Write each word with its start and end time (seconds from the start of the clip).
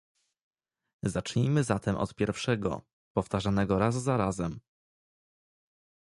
Zacznijmy 1.03 1.63
zatem 1.63 1.95
od 1.95 2.15
pierwszego, 2.15 2.81
powtarzanego 3.15 3.79
raz 3.79 3.95
za 3.95 4.17
razem 4.17 4.59